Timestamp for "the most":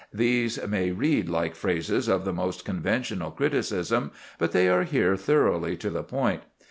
2.25-2.65